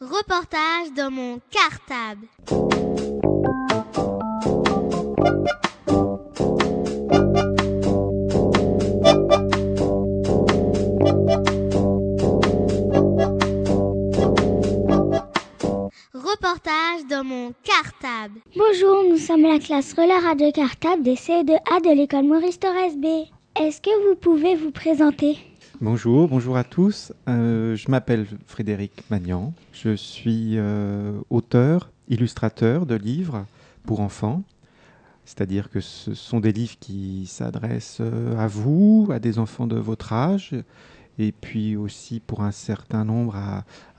[0.00, 2.26] Reportage dans mon cartable.
[16.12, 18.40] Reportage dans mon cartable.
[18.56, 23.28] Bonjour, nous sommes la classe relais radio cartable des CE2A de l'école Maurice Torres B.
[23.56, 25.38] Est-ce que vous pouvez vous présenter?
[25.84, 27.12] Bonjour, bonjour à tous.
[27.28, 29.52] Euh, je m'appelle Frédéric Magnan.
[29.74, 33.44] Je suis euh, auteur, illustrateur de livres
[33.84, 34.44] pour enfants.
[35.26, 39.76] C'est-à-dire que ce sont des livres qui s'adressent euh, à vous, à des enfants de
[39.76, 40.54] votre âge,
[41.18, 43.36] et puis aussi pour un certain nombre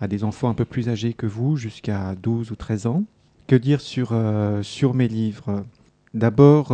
[0.02, 3.04] à, des enfants un peu plus âgés que vous, jusqu'à 12 ou 13 ans.
[3.46, 4.12] Que dire sur,
[4.64, 5.64] sur mes livres?
[6.16, 6.74] D'abord,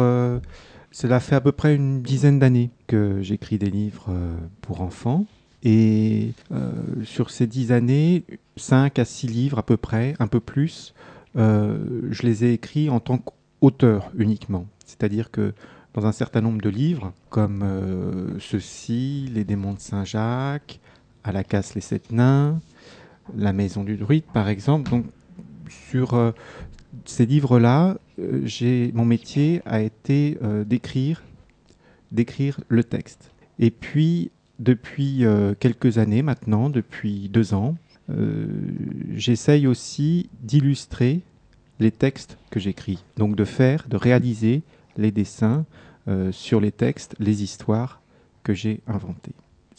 [0.92, 5.26] cela fait à peu près une dizaine d'années que j'écris des livres euh, pour enfants.
[5.64, 6.72] Et euh,
[7.04, 8.24] sur ces dix années,
[8.58, 10.94] 5 à 6 livres à peu près, un peu plus,
[11.38, 14.66] euh, je les ai écrits en tant qu'auteur uniquement.
[14.86, 15.54] C'est-à-dire que
[15.94, 17.66] dans un certain nombre de livres, comme
[18.40, 20.80] ceux-ci, Les démons de Saint-Jacques,
[21.24, 22.60] À la casse les sept nains,
[23.36, 25.06] La maison du druide par exemple, donc
[25.70, 26.34] sur
[27.06, 31.24] ces livres-là, euh, j'ai mon métier a été euh, d'écrire
[32.12, 33.32] d'écrire le texte.
[33.60, 37.76] Et puis depuis euh, quelques années maintenant, depuis deux ans,
[39.16, 41.22] j'essaye aussi d'illustrer
[41.80, 43.06] les textes que j'écris.
[43.16, 44.64] Donc de faire, de réaliser
[44.98, 45.66] les dessins
[46.32, 48.02] sur les textes, les histoires
[48.44, 49.32] que j'ai inventées.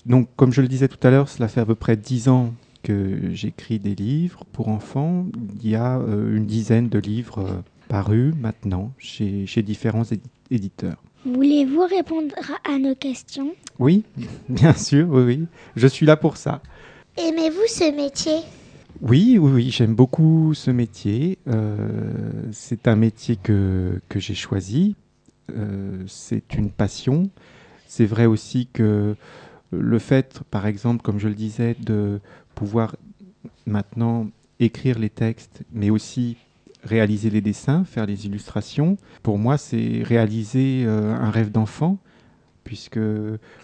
[0.07, 2.55] Donc comme je le disais tout à l'heure, cela fait à peu près dix ans
[2.83, 5.27] que j'écris des livres pour enfants.
[5.63, 10.21] Il y a euh, une dizaine de livres euh, parus maintenant chez, chez différents édi-
[10.51, 11.03] éditeurs.
[11.25, 12.35] Voulez-vous répondre
[12.69, 13.53] à nos questions?
[13.79, 14.05] Oui,
[14.49, 15.45] bien sûr, oui, oui.
[15.77, 16.61] Je suis là pour ça.
[17.17, 18.39] Aimez-vous ce métier?
[19.01, 21.39] Oui, oui, oui, j'aime beaucoup ce métier.
[21.49, 22.11] Euh,
[22.53, 24.95] c'est un métier que, que j'ai choisi.
[25.57, 27.29] Euh, c'est une passion.
[27.87, 29.17] C'est vrai aussi que
[29.73, 32.21] le fait, par exemple, comme je le disais, de
[32.55, 32.97] pouvoir
[33.67, 34.29] maintenant
[34.61, 36.37] écrire les textes, mais aussi
[36.85, 41.99] réaliser les dessins, faire les illustrations, pour moi, c'est réaliser euh, un rêve d'enfant,
[42.65, 43.01] puisque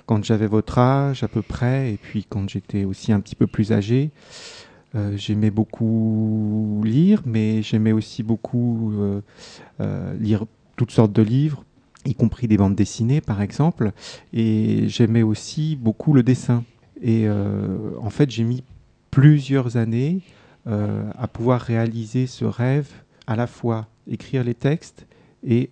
[0.06, 3.46] quand j'avais votre âge à peu près, et puis quand j'étais aussi un petit peu
[3.46, 4.10] plus âgé,
[4.94, 8.92] euh, j'aimais beaucoup lire, mais j'aimais aussi beaucoup
[9.80, 11.64] euh, lire toutes sortes de livres,
[12.08, 13.92] y compris des bandes dessinées par exemple,
[14.32, 16.64] et j'aimais aussi beaucoup le dessin.
[17.00, 18.64] Et euh, en fait, j'ai mis
[19.10, 20.20] plusieurs années
[20.66, 22.88] euh, à pouvoir réaliser ce rêve,
[23.26, 25.06] à la fois écrire les textes
[25.46, 25.70] et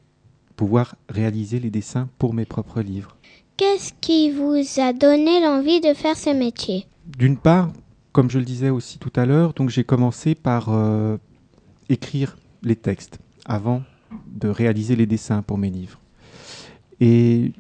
[0.57, 3.17] pouvoir réaliser les dessins pour mes propres livres.
[3.57, 6.87] Qu'est-ce qui vous a donné l'envie de faire ce métier?
[7.07, 7.71] D'une part,
[8.13, 11.17] comme je le disais aussi tout à l'heure, donc j'ai commencé par euh,
[11.89, 13.83] écrire les textes avant
[14.27, 16.01] de réaliser les dessins pour mes livres.
[17.01, 17.53] Et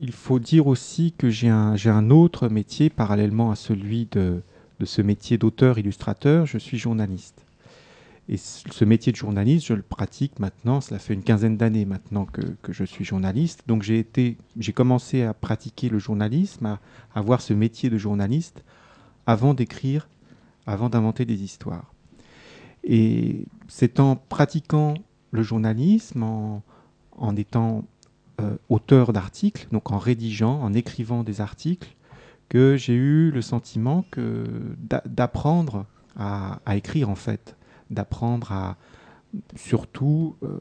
[0.00, 4.42] il faut dire aussi que j'ai un, autre métier parallèlement à celui de,
[4.82, 7.46] ce métier d'auteur-illustrateur, je suis journaliste.
[8.28, 12.24] Et ce métier de journaliste, je le pratique maintenant, cela fait une quinzaine d'années maintenant
[12.24, 13.64] que, je suis journaliste.
[13.66, 16.80] Donc j'ai commencé à pratiquer le journalisme, à,
[17.14, 18.62] à voir ce métier de journaliste
[19.26, 20.08] avant d'écrire,
[20.66, 21.92] avant d'inventer des histoires.
[22.82, 24.94] Et c'est en pratiquant
[25.30, 27.84] le journalisme, en étant
[28.40, 31.94] euh, auteur d'articles, donc en rédigeant, en écrivant des articles,
[32.48, 34.44] que j'ai eu le sentiment que
[34.78, 35.86] d'a- d'apprendre
[36.16, 37.56] à, à écrire en fait,
[37.90, 38.76] d'apprendre à
[39.56, 40.58] surtout euh,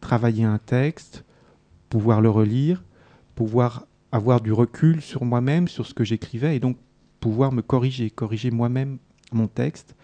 [0.00, 1.24] travailler un texte,
[1.88, 2.82] pouvoir le relire,
[3.34, 6.76] pouvoir avoir du recul sur moi-même, sur ce que j'écrivais, et donc
[7.20, 8.98] pouvoir me corriger, corriger moi-même
[9.32, 9.94] mon texte,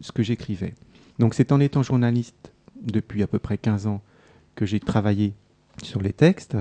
[0.00, 0.74] ce que j'écrivais.
[1.18, 4.00] Donc c'est en étant journaliste depuis à peu près 15 ans
[4.54, 5.34] que j'ai travaillé
[5.84, 6.56] sur les textes,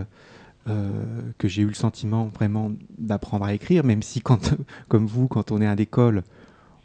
[0.70, 0.92] euh,
[1.38, 4.54] que j'ai eu le sentiment vraiment d'apprendre à écrire, même si quand,
[4.88, 6.24] comme vous, quand on est à l'école,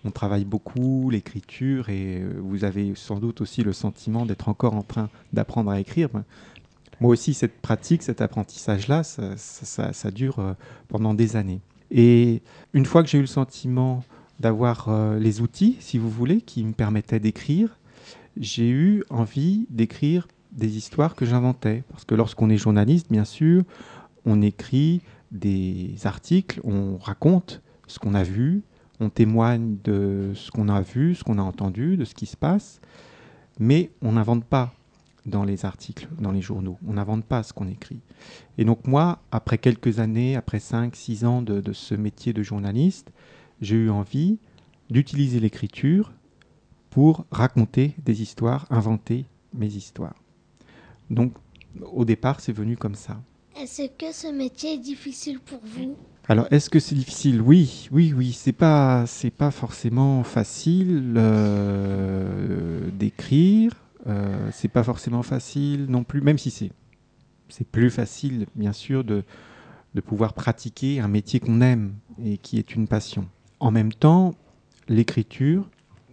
[0.05, 4.75] on travaille beaucoup l'écriture et euh, vous avez sans doute aussi le sentiment d'être encore
[4.75, 6.09] en train d'apprendre à écrire.
[6.09, 6.25] Ben,
[7.01, 10.55] Moi aussi, cette pratique, cet apprentissage-là, ça, dure euh,
[10.89, 11.61] pendant des années.
[11.91, 12.43] Et
[12.73, 14.03] une fois que j'ai eu le sentiment
[14.41, 17.79] d'avoir les outils, si vous voulez, qui me permettaient d'écrire,
[18.37, 21.85] j'ai eu envie d'écrire des histoires que j'inventais.
[21.91, 23.63] Parce que lorsqu'on est journaliste, bien sûr,
[24.25, 28.63] on écrit des articles, on raconte ce qu'on a vu,
[29.01, 32.37] on témoigne de ce qu'on a vu, ce qu'on a entendu, de ce qui se
[32.37, 32.81] passe,
[33.59, 34.73] mais on n'invente pas
[35.27, 36.79] dans les articles, dans les journaux.
[36.87, 38.01] On n'invente pas ce qu'on écrit.
[38.59, 43.11] Et donc moi, après quelques années, après 5-6 ans de, de ce métier de journaliste,
[43.61, 44.39] j'ai eu envie
[44.91, 46.13] d'utiliser l'écriture
[46.91, 50.15] pour raconter des histoires, inventer mes histoires.
[51.11, 51.35] Donc
[51.93, 53.21] au départ, c'est venu comme ça.
[53.61, 55.97] Est-ce que ce métier est difficile pour vous?
[56.27, 57.43] Alors, est-ce que c'est difficile?
[57.43, 58.33] Oui, oui, oui.
[58.33, 63.73] C'est pas, c'est pas forcément facile euh, d'écrire.
[64.07, 66.73] Euh, c'est pas forcément facile non plus, même si c'est,
[67.49, 69.23] c'est plus facile, bien sûr, de,
[69.95, 73.29] de pouvoir pratiquer un métier qu'on aime et qui est une passion.
[73.61, 74.35] En même temps,
[74.89, 75.69] l'écriture,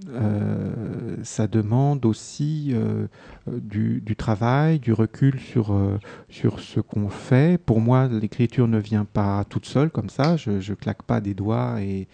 [0.10, 3.08] euh, ça demande aussi euh,
[3.48, 6.00] du, travail, du recul sur, euh,
[6.30, 7.60] sur ce qu'on fait.
[7.60, 10.38] Pour moi, l'écriture ne vient pas toute seule comme ça.
[10.38, 12.08] Je ne claque pas des doigts et,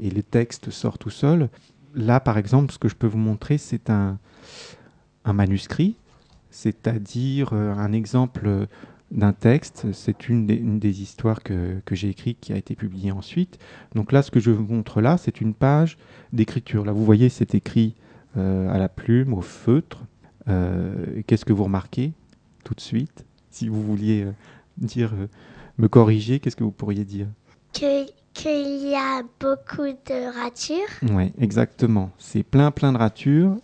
[0.00, 1.48] et les textes sortent tout seuls.
[1.94, 4.18] Là, par exemple, ce que je peux vous montrer, c'est un,
[5.24, 5.96] un manuscrit,
[6.50, 8.66] c'est-à-dire un exemple
[9.10, 9.86] d'un texte.
[9.92, 13.58] C'est une, des histoires que, j'ai écrites qui a été publiée ensuite.
[13.94, 15.98] Donc là, ce que je vous montre là, c'est une page
[16.32, 16.84] d'écriture.
[16.84, 17.94] Là, vous voyez, c'est écrit
[18.36, 20.04] euh, à la plume, au feutre.
[20.48, 22.12] Euh, qu'est-ce que vous remarquez
[22.64, 23.24] tout de suite?
[23.50, 24.32] Si vous vouliez euh,
[24.78, 25.12] dire,
[25.78, 27.26] me corriger, qu'est-ce que vous pourriez dire?
[27.72, 28.06] Qu'il
[28.88, 31.10] y a beaucoup de ratures.
[31.10, 32.10] Oui, exactement.
[32.18, 33.56] C'est plein, plein de ratures.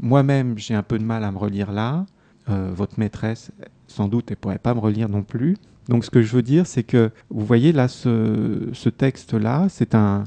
[0.00, 2.04] Moi-même, j'ai un peu de mal à me relire là.
[2.46, 3.52] Votre maîtresse,
[3.86, 5.56] sans doute, elle ne pourrait pas me relire non plus.
[5.88, 10.24] Donc ce que je veux dire, c'est que vous voyez là, ce, texte-là, c'est un,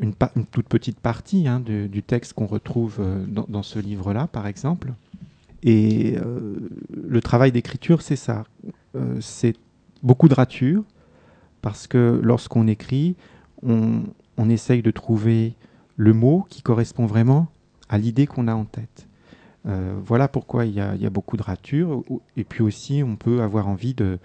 [0.00, 0.14] une,
[0.50, 4.92] toute petite partie hein, du, texte qu'on retrouve euh, dans, ce livre-là, par exemple.
[5.62, 6.56] Et euh,
[6.90, 8.44] le travail d'écriture, c'est ça.
[8.94, 9.56] Euh, c'est
[10.02, 10.84] beaucoup de ratures,
[11.62, 13.16] parce que lorsqu'on écrit,
[13.62, 14.02] on,
[14.36, 15.54] on essaye de trouver
[15.96, 17.48] le mot qui correspond vraiment
[17.88, 19.07] à l'idée qu'on a en tête.
[19.68, 22.02] Euh, voilà pourquoi il y, a, beaucoup de ratures.
[22.36, 24.18] Et puis aussi, on peut avoir envie de,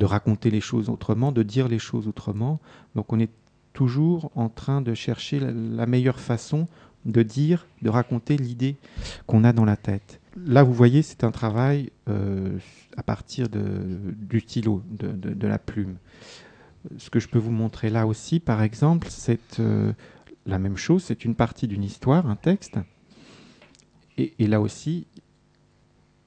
[0.00, 2.60] raconter les choses autrement, de dire les choses autrement.
[2.94, 3.30] Donc on est
[3.72, 6.68] toujours en train de chercher la, meilleure façon
[7.04, 8.76] de dire, de raconter l'idée
[9.26, 10.20] qu'on a dans la tête.
[10.46, 12.58] Là, vous voyez, c'est un travail euh,
[12.96, 15.96] à partir du stylo, de, la plume.
[16.98, 19.92] Ce que je peux vous montrer là aussi, par exemple, c'est euh,
[20.46, 22.78] la même chose, c'est une partie d'une histoire, un texte,
[24.18, 25.06] et, là aussi,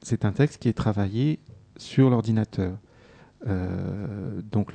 [0.02, 1.40] c'est un texte qui est travaillé
[1.78, 2.78] sur l'ordinateur.
[3.48, 4.74] Euh, donc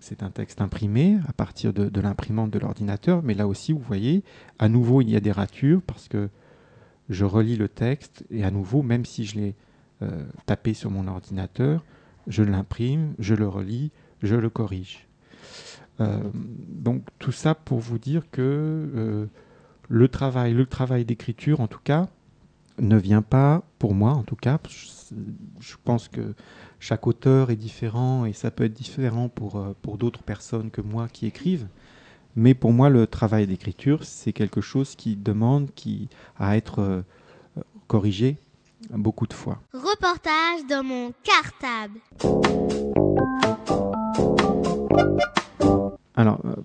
[0.00, 4.22] c'est un texte imprimé à partir de, l'imprimante de l'ordinateur, mais là aussi, vous voyez,
[4.58, 6.28] à nouveau, il y a des ratures parce que
[7.08, 9.54] je relis le texte et à nouveau, même si je l'ai
[10.02, 11.84] euh, tapé sur mon ordinateur,
[12.26, 13.90] je l'imprime, je le relis,
[14.22, 15.06] je le corrige.
[16.00, 19.28] Euh, donc tout ça pour vous dire que
[19.90, 22.06] le travail, le travail d'écriture, en tout cas,
[22.78, 24.58] ne vient pas, pour moi en tout cas,
[25.60, 26.34] je pense que
[26.78, 30.80] chaque auteur est différent et ça peut être différent pour, euh, pour d'autres personnes que
[30.80, 31.66] moi qui écrivent.
[32.36, 36.08] Mais pour moi, le travail d'écriture, c'est quelque chose qui demande qui,
[36.38, 37.02] à être euh,
[37.88, 38.36] corrigé
[38.90, 39.60] beaucoup de fois.
[39.74, 41.98] Reportage dans mon cartable.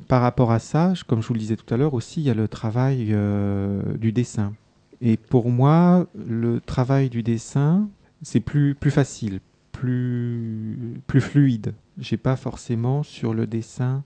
[0.07, 2.30] Par rapport à ça, comme je vous le disais tout à l'heure aussi, il y
[2.30, 4.54] a le travail euh, du dessin.
[5.02, 7.90] Et pour moi, le travail du dessin,
[8.22, 9.40] c'est plus, plus facile,
[9.72, 11.74] plus, plus fluide.
[11.98, 14.04] J'ai pas forcément sur le dessin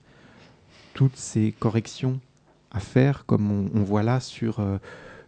[0.94, 2.20] toutes ces corrections
[2.72, 4.78] à faire comme on, voit là euh,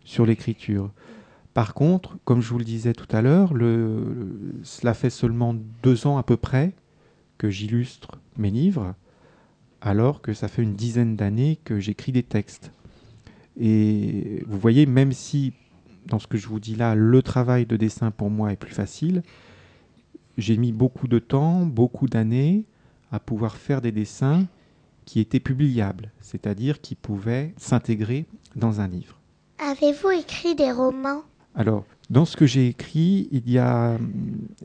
[0.04, 0.90] sur l'écriture.
[1.54, 3.52] Par contre, comme je vous le disais tout à l'heure,
[4.62, 6.72] cela fait seulement deux ans à peu près
[7.38, 8.94] que j'illustre mes livres
[9.82, 12.72] alors que ça fait une dizaine d'années que j'écris des textes.
[13.60, 15.52] Et vous voyez, même si
[16.06, 18.72] dans ce que je vous dis là, le travail de dessin pour moi est plus
[18.72, 19.22] facile,
[20.38, 22.64] j'ai mis beaucoup de temps, beaucoup d'années
[23.10, 24.46] à pouvoir faire des dessins
[25.04, 29.18] qui étaient publiables, c'est-à-dire qui pouvaient s'intégrer dans un livre.
[29.58, 31.22] Avez-vous écrit des romans?
[31.54, 34.12] Alors, dans ce que j'ai écrit, il y a hum,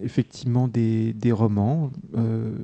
[0.02, 1.92] effectivement des, romans.
[2.16, 2.56] Euh,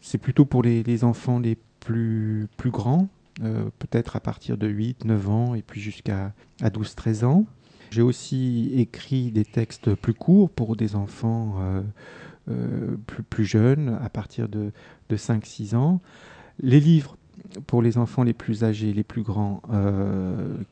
[0.00, 3.08] c'est plutôt pour les, enfants les plus, plus grands,
[3.42, 7.46] euh, peut-être à partir de 8, 9 ans et puis jusqu'à 12, 13 ans.
[7.90, 11.82] J'ai aussi écrit des textes plus courts pour des enfants euh,
[12.50, 14.72] euh, plus, plus, jeunes, à partir de,
[15.08, 16.00] de 5, 6 ans.
[16.60, 17.16] Les livres
[17.66, 19.62] pour les enfants les plus âgés, les plus grands,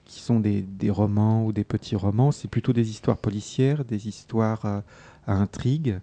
[0.04, 4.08] qui sont des, des, romans ou des petits romans, c'est plutôt des histoires policières, des
[4.08, 4.82] histoires à
[5.26, 5.98] intrigue,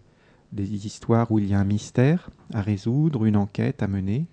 [0.51, 4.25] des histoires où il y a un mystère à résoudre, une enquête à mener.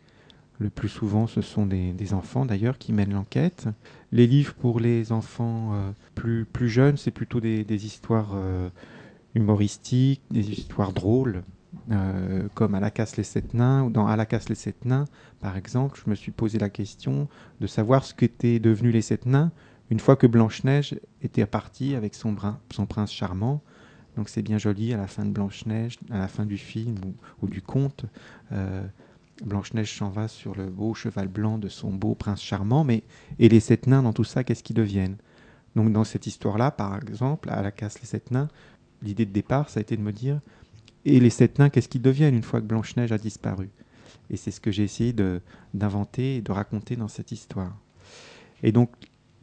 [0.61, 3.67] Le plus souvent, ce sont des, enfants d'ailleurs qui mènent l'enquête.
[4.13, 8.69] Les livres pour les enfants euh, plus, plus jeunes, c'est plutôt des, histoires euh,
[9.35, 11.43] humoristiques, des histoires drôles,
[11.91, 14.85] euh, comme À la casse les sept nains, ou dans À la casse les sept
[14.85, 15.07] nains,
[15.41, 17.29] par exemple, je me suis posé la question
[17.61, 19.51] de savoir ce qu'étaient devenus les sept nains
[19.91, 22.35] une fois que Blanche-Neige était partie avec son
[22.87, 23.63] prince charmant.
[24.17, 26.97] Donc c'est bien joli à la fin de Blanche-Neige, à la fin du film
[27.43, 28.05] ou, du conte.
[28.53, 28.87] Euh,
[29.45, 33.03] Blanche-Neige s'en va sur le beau cheval blanc de son beau prince charmant, mais
[33.39, 35.17] et les sept nains dans tout ça, qu'est-ce qu'ils deviennent?
[35.75, 38.49] Donc dans cette histoire-là, par exemple, à la casse les sept nains,
[39.03, 40.41] l'idée de départ, ça a été de me dire,
[41.05, 43.69] et les sept nains, qu'est-ce qu'ils deviennent une fois que Blanche-Neige a disparu?
[44.31, 45.15] Et c'est ce que j'ai essayé
[45.75, 47.77] d'inventer et de raconter dans cette histoire.
[48.63, 48.91] Et donc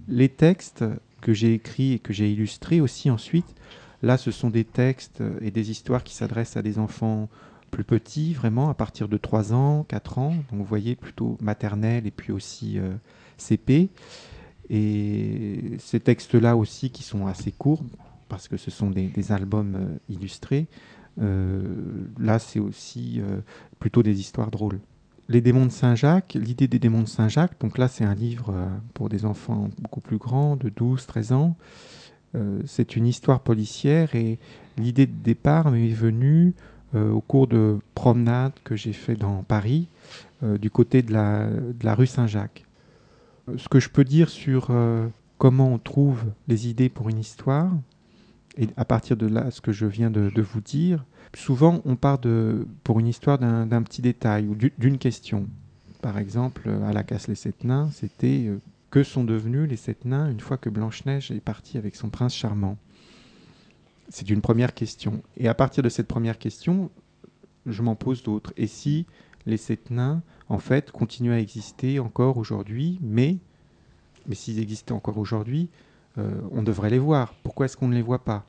[0.08, 0.84] les textes
[1.22, 3.54] que j'ai écrits et que j'ai illustrés aussi ensuite,
[4.02, 7.30] là ce sont des textes et des histoires qui s'adressent à des enfants
[7.72, 10.36] plus petit, vraiment, à partir de 3 ans, 4 ans.
[10.52, 12.94] Donc vous voyez, plutôt maternelle et puis aussi euh,
[13.38, 13.90] CP.
[14.70, 17.84] Et ces textes-là aussi qui sont assez courts,
[18.30, 20.68] parce que ce sont des, albums euh, illustrés,
[21.20, 21.62] euh,
[22.20, 23.22] là c'est aussi
[23.80, 24.80] plutôt des histoires drôles.
[25.28, 28.54] Les démons de Saint-Jacques, l'idée des démons de Saint-Jacques, donc là c'est un livre
[28.94, 31.58] pour des enfants beaucoup plus grands, de 12, 13 ans.
[32.66, 34.40] C'est une histoire policière et
[34.78, 36.54] l'idée de départ m'est venue
[36.94, 39.88] euh, au cours de promenades que j'ai fait dans Paris,
[40.44, 42.66] euh, du côté de la, rue Saint-Jacques.
[43.48, 44.72] Euh, ce que je peux dire sur
[45.38, 47.72] comment on trouve les idées pour une histoire,
[48.58, 51.96] et à partir de là, ce que je viens de, de vous dire, souvent on
[51.96, 55.48] part de, pour une histoire d'un petit détail ou d'une question.
[56.02, 58.52] Par exemple, à la casse les sept nains, c'était
[58.92, 62.36] que sont devenus les sept nains une fois que Blanche-Neige est partie avec son prince
[62.36, 62.78] charmant?
[64.10, 65.24] C'est une première question.
[65.38, 66.92] Et à partir de cette première question,
[67.66, 68.54] je m'en pose d'autres.
[68.58, 69.06] Et si
[69.46, 73.38] les sept nains, en fait, continuent à exister encore aujourd'hui, mais,
[74.34, 75.70] s'ils existaient encore aujourd'hui,
[76.18, 77.34] euh, on devrait les voir.
[77.44, 78.46] Pourquoi est-ce qu'on ne les voit pas?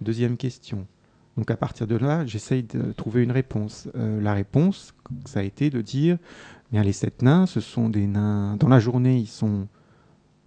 [0.00, 0.86] Deuxième question.
[1.36, 3.88] Donc à partir de là, j'essaye de trouver une réponse.
[3.94, 4.94] Euh, la réponse,
[5.26, 8.56] ça a été de dire, eh bien les sept nains, ce sont des nains.
[8.56, 9.68] Dans la journée, ils sont,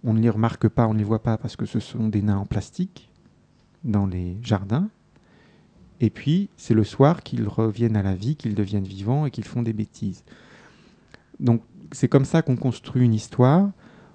[0.04, 2.22] on ne les remarque pas, on ne les voit pas parce que ce sont des
[2.22, 3.10] nains en plastique
[3.84, 4.88] dans les jardins.
[6.00, 9.44] Et puis, c'est le soir qu'ils reviennent à la vie, qu'ils deviennent vivants et qu'ils
[9.44, 10.24] font des bêtises.
[11.38, 13.70] Donc, c'est comme ça qu'on construit une histoire.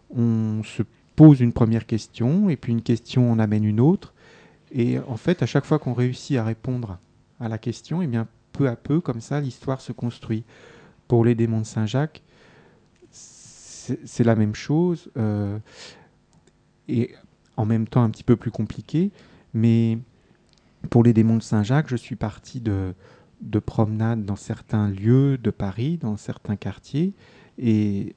[0.10, 0.84] On se
[1.16, 4.14] pose une première question, et puis une question en amène une autre.
[4.72, 6.98] Et en fait, à chaque fois qu'on réussit à répondre
[7.40, 10.44] à la question, eh bien, peu à peu, comme ça, l'histoire se construit.
[11.08, 12.24] Pour les démons de Saint-Jacques,
[14.06, 15.58] c'est la même chose, euh,
[16.88, 17.14] et
[17.58, 19.12] en même temps un petit peu plus compliqué.
[19.54, 19.98] Mais
[20.90, 22.94] pour les démons de Saint-Jacques, je suis parti de,
[23.42, 27.14] de promenades dans certains lieux de Paris, dans certains quartiers.
[27.58, 28.16] Et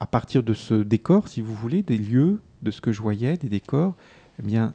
[0.00, 3.36] à partir de ce décor, si vous voulez, des lieux, de ce que je voyais,
[3.36, 3.94] des décors,
[4.38, 4.74] eh bien,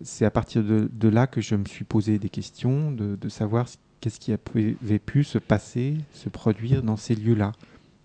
[0.00, 3.28] c'est à partir de, de, là que je me suis posé des questions, de, de
[3.28, 3.66] savoir
[4.00, 7.52] qu'est-ce qui avait pu se passer, se produire dans ces lieux-là.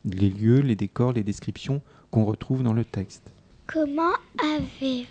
[0.05, 3.23] Les lieux, les décors, les descriptions qu'on retrouve dans le texte.
[3.67, 5.05] Comment avez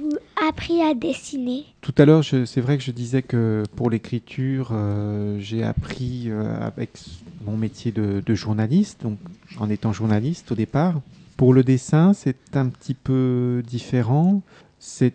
[0.00, 0.16] vous
[0.48, 1.64] appris à dessiner?
[1.80, 6.58] Tout à l'heure, c'est vrai que je disais que pour l'écriture, euh, j'ai appris euh,
[6.60, 6.98] avec
[7.44, 9.18] mon métier de, journaliste, donc
[9.58, 11.00] en étant journaliste au départ.
[11.36, 14.42] Pour le dessin, c'est un petit peu différent.
[14.78, 15.14] C'est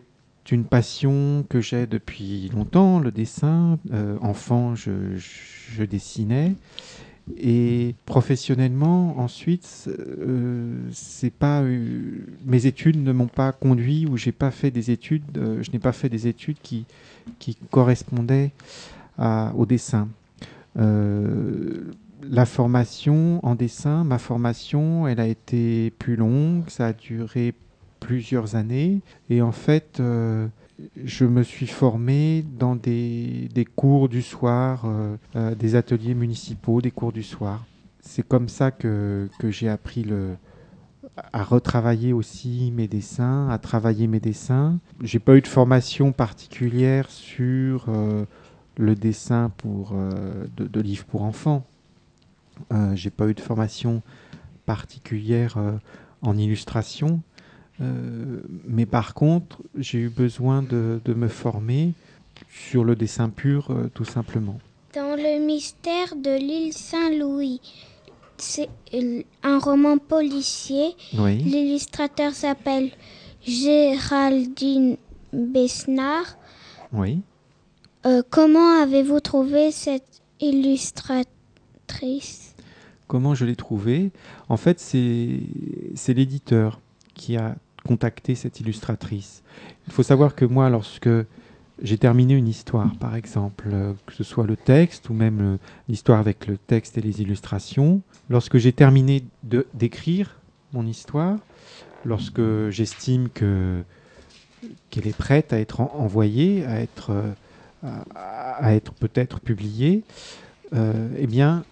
[0.51, 3.79] une passion que j'ai depuis longtemps, le dessin.
[3.91, 6.53] Euh, enfant, je dessinais.
[7.37, 10.89] Et professionnellement, ensuite, euh,
[11.39, 15.71] pas euh, mes études ne m'ont pas conduit ou pas fait des études, euh, je
[15.71, 16.85] n'ai pas fait des études qui,
[17.39, 18.51] qui correspondaient
[19.55, 20.07] au dessin.
[20.75, 27.53] la formation en dessin, ma formation, elle a été plus longue, ça a duré
[27.99, 29.01] plusieurs années.
[29.29, 30.01] Et en fait,
[31.03, 36.91] je me suis formé dans des, cours du soir, euh, euh, des ateliers municipaux, des
[36.91, 37.65] cours du soir.
[37.99, 40.05] C'est comme ça que, j'ai appris
[41.33, 44.79] à retravailler aussi mes dessins, à travailler mes dessins.
[45.01, 48.25] J'ai pas eu de formation particulière sur euh,
[48.77, 49.93] le dessin pour,
[50.57, 51.65] de, de, livres pour enfants.
[52.93, 54.01] j'ai pas eu de formation
[54.65, 55.57] particulière
[56.21, 57.21] en illustration.
[57.81, 61.93] Euh, mais par contre, j'ai eu besoin de, me former
[62.49, 64.59] sur le dessin pur, euh, tout simplement.
[64.93, 67.61] Dans le mystère de l'île Saint-Louis,
[68.37, 68.69] c'est
[69.43, 70.95] un roman policier.
[71.13, 72.91] L'illustrateur s'appelle
[73.45, 74.97] Géraldine
[75.31, 76.37] Besnard.
[76.91, 77.21] Oui.
[78.05, 82.55] Euh, comment avez-vous trouvé cette illustratrice?
[83.07, 84.11] Comment je l'ai trouvée?
[84.49, 86.79] En fait, c'est l'éditeur
[87.13, 89.43] qui a contacté cette illustratrice.
[89.87, 91.09] Il faut savoir que moi, lorsque
[91.81, 95.57] j'ai terminé une histoire, par exemple, euh, que ce soit le texte ou même euh,
[95.89, 99.23] l'histoire avec le texte et les illustrations, lorsque j'ai terminé
[99.73, 100.39] d'écrire
[100.73, 101.37] mon histoire,
[102.05, 103.83] lorsque j'estime que
[104.91, 107.11] qu'elle est prête à être envoyée, à être,
[107.83, 110.03] à, être peut-être publiée,
[110.71, 111.63] eh bien,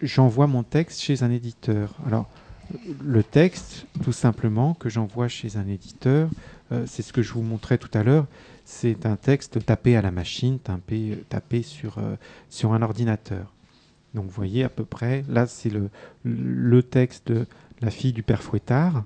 [0.00, 1.92] j'envoie mon texte chez un éditeur.
[2.06, 2.28] Alors,
[3.02, 6.28] le texte, tout simplement, que j'envoie chez un éditeur,
[6.72, 8.26] euh, c'est ce que je vous montrais tout à l'heure,
[8.64, 12.16] c'est un texte tapé à la machine, tapé, sur, euh,
[12.48, 13.52] sur un ordinateur.
[14.14, 17.46] Donc vous voyez à peu près, là c'est le, texte de
[17.80, 19.04] La fille du père Fouettard.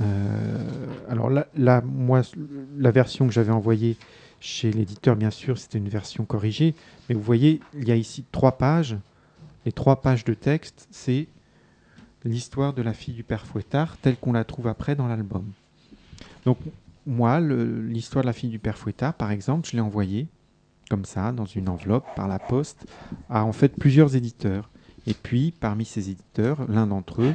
[0.00, 2.22] Euh, alors là, moi,
[2.78, 3.96] la version que j'avais envoyée
[4.40, 6.74] chez l'éditeur, bien sûr, c'était une version corrigée.
[7.08, 8.96] Mais vous voyez, il y a ici trois pages.
[9.66, 11.26] Les trois pages de texte, c'est
[12.24, 15.44] l'histoire de la fille du père Fouettard telle qu'on la trouve après dans l'album.
[16.44, 16.58] Donc
[17.06, 20.28] moi, l'histoire de la fille du père Fouettard, par exemple, je l'ai envoyée
[20.90, 22.84] comme ça, dans une enveloppe, par la poste,
[23.30, 24.68] à en fait plusieurs éditeurs.
[25.06, 27.34] Et puis, parmi ces éditeurs, l'un d'entre eux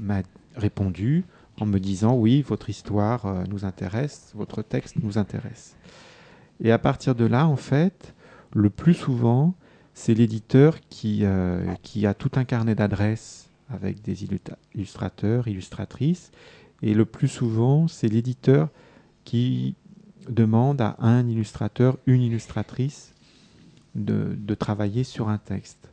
[0.00, 0.22] m'a
[0.56, 1.24] répondu
[1.60, 5.76] en me disant oui, votre histoire euh, nous intéresse, votre texte nous intéresse.
[6.60, 8.14] Et à partir de là, en fait,
[8.54, 9.54] le plus souvent,
[9.92, 14.24] c'est l'éditeur qui, euh, qui a tout un carnet d'adresses avec des
[14.74, 16.30] illustrateurs, illustratrices,
[16.82, 18.68] et le plus souvent, c'est l'éditeur
[19.24, 19.74] qui
[20.28, 23.14] demande à un illustrateur, une illustratrice
[23.94, 25.90] de, travailler sur un texte.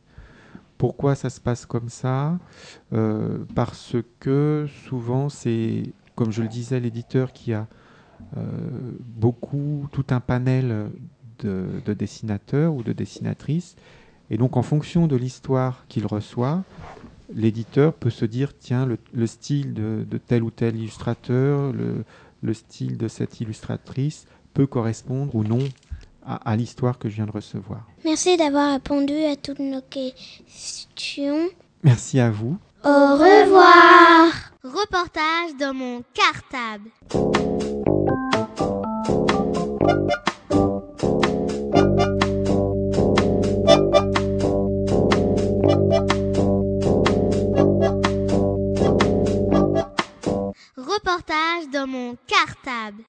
[0.78, 2.38] Pourquoi ça se passe comme ça?
[2.92, 7.66] Euh, Parce que souvent c'est, comme je le disais, l'éditeur qui a
[8.36, 8.42] euh,
[9.00, 10.90] beaucoup, tout un panel
[11.38, 13.76] de, dessinateurs ou de dessinatrices.
[14.30, 16.62] Et donc en fonction de l'histoire qu'il reçoit,
[17.34, 22.04] l'éditeur peut se dire, tiens, le, style de, tel ou tel illustrateur, le,
[22.42, 25.60] le style de cette illustratrice peut correspondre ou non
[26.24, 27.80] à, l'histoire que je viens de recevoir.
[28.04, 31.48] Merci d'avoir répondu à toutes nos questions.
[31.82, 32.58] Merci à vous.
[32.84, 34.52] Au revoir.
[34.62, 36.90] Reportage dans mon cartable.